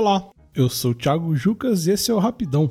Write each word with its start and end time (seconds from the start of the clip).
Olá, 0.00 0.30
eu 0.54 0.68
sou 0.68 0.94
Thiago 0.94 1.34
Jucas 1.34 1.88
e 1.88 1.90
esse 1.90 2.08
é 2.08 2.14
o 2.14 2.20
Rapidão. 2.20 2.70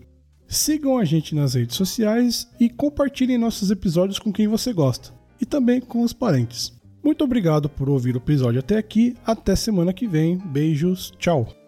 Sigam 0.46 0.96
a 0.96 1.04
gente 1.04 1.34
nas 1.34 1.54
redes 1.54 1.74
sociais 1.76 2.48
e 2.60 2.70
compartilhem 2.70 3.36
nossos 3.36 3.68
episódios 3.70 4.18
com 4.18 4.32
quem 4.32 4.46
você 4.46 4.72
gosta 4.72 5.21
e 5.42 5.44
também 5.44 5.80
com 5.80 6.02
os 6.02 6.12
parentes. 6.12 6.72
Muito 7.04 7.24
obrigado 7.24 7.68
por 7.68 7.90
ouvir 7.90 8.14
o 8.14 8.18
episódio 8.18 8.60
até 8.60 8.78
aqui. 8.78 9.16
Até 9.26 9.56
semana 9.56 9.92
que 9.92 10.06
vem. 10.06 10.38
Beijos. 10.38 11.12
Tchau. 11.18 11.61